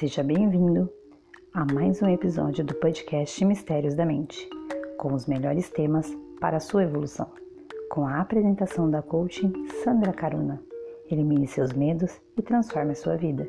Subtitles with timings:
[0.00, 0.90] Seja bem-vindo
[1.52, 4.48] a mais um episódio do podcast Mistérios da Mente,
[4.96, 6.10] com os melhores temas
[6.40, 7.30] para a sua evolução,
[7.90, 9.52] com a apresentação da coaching
[9.84, 10.58] Sandra Caruna.
[11.10, 13.46] Elimine seus medos e transforme a sua vida.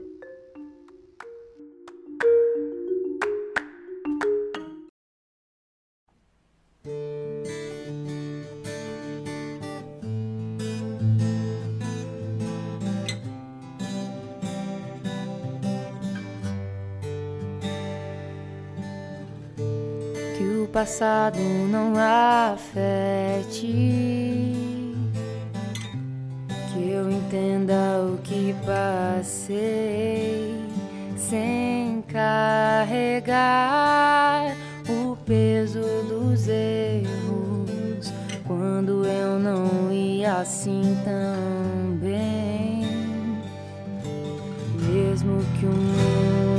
[20.72, 21.38] Passado
[21.70, 23.68] não afete.
[26.74, 30.56] Que eu entenda o que passei
[31.18, 33.36] sem carregar
[34.90, 38.14] o peso dos erros
[38.48, 42.88] quando eu não ia assim tão bem.
[44.80, 46.51] Mesmo que o mundo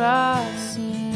[0.00, 1.12] prefiro assim.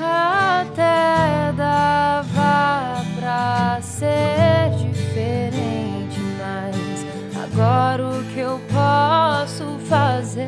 [0.00, 7.06] Até dava pra ser diferente, mas
[7.44, 10.44] agora o que eu posso fazer?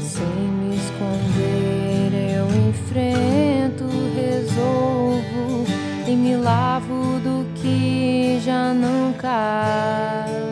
[0.00, 5.64] Sem me esconder, eu enfrento, resolvo
[6.06, 10.43] e me lavo do que já não cabe.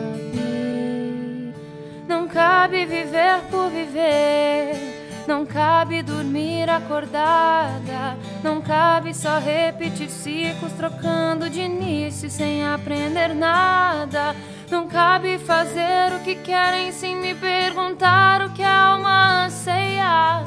[2.63, 11.59] Cabe viver por viver, não cabe dormir acordada, não cabe só repetir ciclos trocando de
[11.59, 14.33] início sem aprender nada.
[14.71, 20.45] Não cabe fazer o que querem sem me perguntar o que a alma anseia.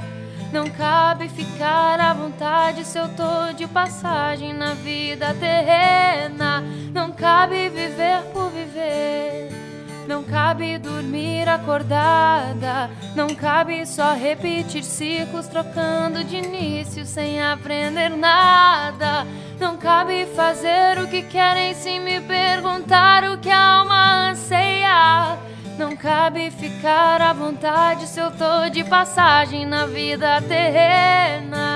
[0.50, 6.64] Não cabe ficar à vontade se eu tô de passagem na vida terrena.
[6.94, 9.65] Não cabe viver por viver.
[10.06, 12.88] Não cabe dormir acordada.
[13.14, 19.26] Não cabe só repetir ciclos trocando de início sem aprender nada.
[19.58, 25.38] Não cabe fazer o que querem sem me perguntar o que a alma anseia.
[25.78, 31.75] Não cabe ficar à vontade se eu tô de passagem na vida terrena.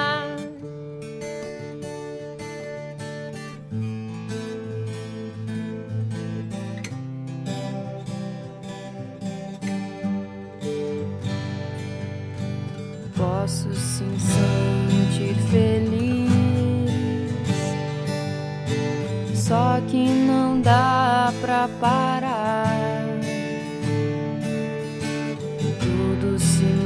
[19.71, 22.91] Só que não dá pra parar.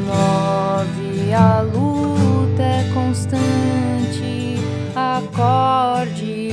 [0.07, 4.59] move, a luta é constante.
[4.95, 6.53] Acorde,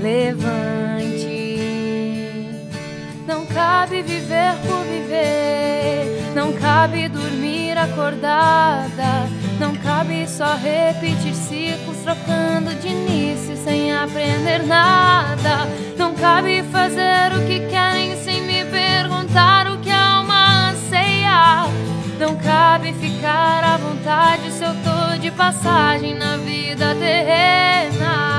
[0.00, 1.58] levante.
[3.26, 7.08] Não cabe viver por viver, não cabe
[7.78, 9.28] acordada.
[9.58, 15.66] Não cabe só repetir ciclos, trocando de início sem aprender nada.
[15.96, 21.66] Não cabe fazer o que querem sem me perguntar o que a alma anseia.
[22.18, 28.37] Não cabe ficar à vontade se eu tô de passagem na vida terrena.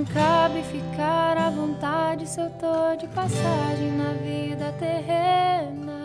[0.00, 5.99] Não cabe ficar à vontade se eu tô de passagem na vida terrena.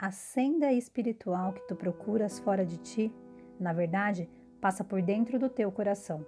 [0.00, 3.12] A senda espiritual que tu procuras fora de ti,
[3.58, 4.30] na verdade,
[4.60, 6.24] passa por dentro do teu coração.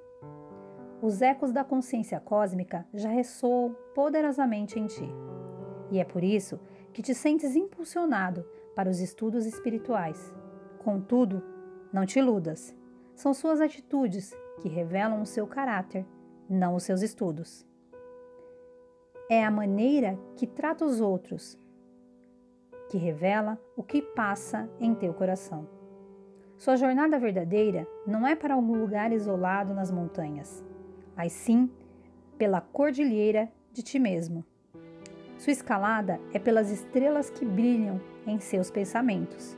[1.00, 5.08] Os ecos da consciência cósmica já ressoam poderosamente em ti.
[5.88, 6.58] E é por isso
[6.92, 8.44] que te sentes impulsionado
[8.74, 10.34] para os estudos espirituais.
[10.82, 11.40] Contudo,
[11.92, 12.74] não te iludas.
[13.14, 16.04] São suas atitudes que revelam o seu caráter,
[16.48, 17.64] não os seus estudos.
[19.30, 21.56] É a maneira que trata os outros
[22.90, 25.66] que revela o que passa em teu coração.
[26.58, 30.62] Sua jornada verdadeira não é para algum lugar isolado nas montanhas,
[31.16, 31.70] mas sim
[32.36, 34.44] pela cordilheira de ti mesmo.
[35.38, 39.56] Sua escalada é pelas estrelas que brilham em seus pensamentos.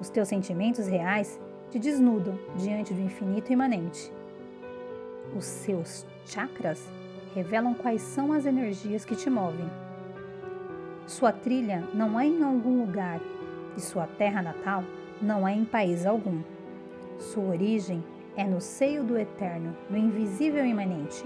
[0.00, 1.38] Os teus sentimentos reais
[1.70, 4.10] te desnudam diante do infinito imanente.
[5.36, 6.82] Os seus chakras
[7.34, 9.68] revelam quais são as energias que te movem.
[11.08, 13.18] Sua trilha não é em algum lugar
[13.74, 14.84] e sua terra natal
[15.22, 16.42] não é em país algum.
[17.18, 18.04] Sua origem
[18.36, 21.24] é no seio do eterno, no invisível imanente.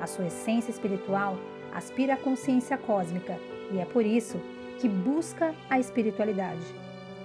[0.00, 1.36] A sua essência espiritual
[1.74, 3.36] aspira à consciência cósmica
[3.70, 4.40] e é por isso
[4.78, 6.64] que busca a espiritualidade.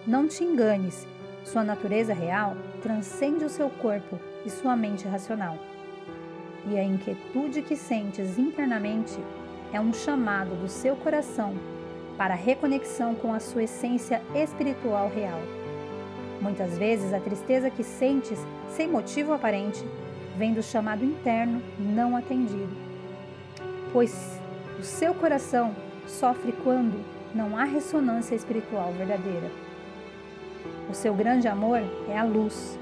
[0.06, 1.07] Não te enganes,
[1.45, 5.57] sua natureza real transcende o seu corpo e sua mente racional.
[6.69, 9.18] E a inquietude que sentes internamente
[9.71, 11.56] é um chamado do seu coração
[12.17, 15.39] para a reconexão com a sua essência espiritual real.
[16.41, 18.39] Muitas vezes a tristeza que sentes
[18.69, 19.83] sem motivo aparente
[20.38, 22.85] vem do chamado interno não atendido
[23.95, 24.38] pois
[24.77, 25.73] o seu coração
[26.06, 27.01] sofre quando
[27.33, 29.50] não há ressonância espiritual verdadeira.
[30.89, 32.77] O seu grande amor é a luz.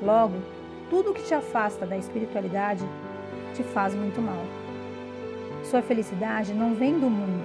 [0.00, 0.38] Logo,
[0.88, 2.82] tudo que te afasta da espiritualidade
[3.54, 4.42] te faz muito mal.
[5.64, 7.44] Sua felicidade não vem do mundo,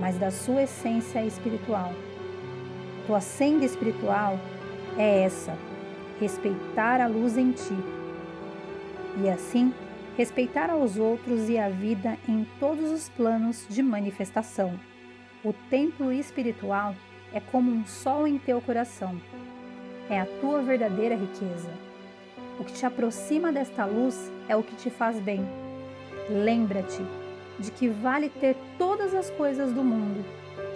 [0.00, 1.92] mas da sua essência espiritual.
[3.06, 4.38] Tua senda espiritual
[4.96, 5.56] é essa:
[6.20, 7.76] respeitar a luz em ti.
[9.22, 9.72] E assim,
[10.16, 14.78] respeitar aos outros e a vida em todos os planos de manifestação.
[15.44, 16.94] O templo espiritual
[17.32, 19.20] é como um sol em teu coração.
[20.10, 21.70] É a tua verdadeira riqueza.
[22.58, 25.46] O que te aproxima desta luz é o que te faz bem.
[26.28, 27.02] Lembra-te
[27.58, 30.24] de que vale ter todas as coisas do mundo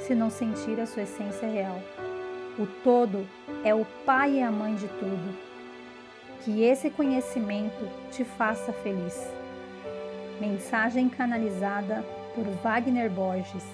[0.06, 1.80] se não sentir a sua essência real.
[2.58, 3.26] O todo
[3.64, 5.52] é o pai e a mãe de tudo
[6.44, 9.32] que esse conhecimento te faça feliz.
[10.40, 13.64] Mensagem canalizada por Wagner Borges,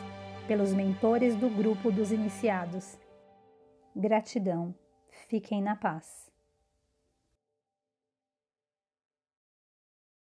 [0.46, 2.98] pelos mentores do grupo dos iniciados.
[3.96, 4.74] Gratidão.
[5.28, 6.27] Fiquem na paz.